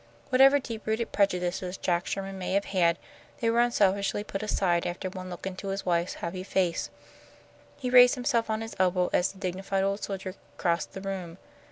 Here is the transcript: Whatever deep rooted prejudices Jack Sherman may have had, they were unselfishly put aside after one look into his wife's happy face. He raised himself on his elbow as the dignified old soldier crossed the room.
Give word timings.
Whatever 0.29 0.57
deep 0.57 0.87
rooted 0.87 1.11
prejudices 1.11 1.77
Jack 1.77 2.07
Sherman 2.07 2.39
may 2.39 2.53
have 2.53 2.65
had, 2.65 2.97
they 3.39 3.51
were 3.51 3.59
unselfishly 3.61 4.23
put 4.23 4.41
aside 4.41 4.87
after 4.87 5.09
one 5.11 5.29
look 5.29 5.45
into 5.45 5.67
his 5.67 5.85
wife's 5.85 6.15
happy 6.15 6.41
face. 6.41 6.89
He 7.77 7.91
raised 7.91 8.15
himself 8.15 8.49
on 8.49 8.61
his 8.61 8.75
elbow 8.79 9.11
as 9.13 9.31
the 9.31 9.37
dignified 9.37 9.83
old 9.83 10.01
soldier 10.01 10.33
crossed 10.57 10.93
the 10.93 11.01
room. 11.01 11.37